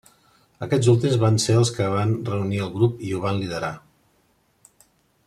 [0.67, 3.73] Aquests últims van ser els que van reunir al grup i ho van liderar.